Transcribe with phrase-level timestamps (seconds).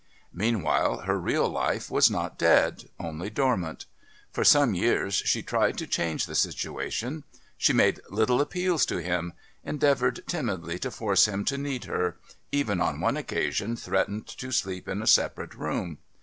[0.33, 3.85] Meanwhile her real life was not dead, only dormant.
[4.31, 7.23] For some years she tried to change the situation;
[7.55, 9.33] she made little appeals to him,
[9.63, 12.17] endeavoured timidly to force him to need her,
[12.51, 15.99] even on one occasion threatened to sleep in a separate room.